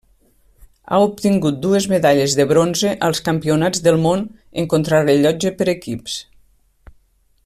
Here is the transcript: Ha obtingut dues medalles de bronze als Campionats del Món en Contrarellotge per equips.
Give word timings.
Ha 0.93 0.99
obtingut 1.07 1.59
dues 1.65 1.85
medalles 1.91 2.33
de 2.39 2.45
bronze 2.53 2.95
als 3.09 3.21
Campionats 3.29 3.85
del 3.89 4.01
Món 4.07 4.25
en 4.63 4.71
Contrarellotge 4.73 5.53
per 5.61 5.69
equips. 5.79 6.17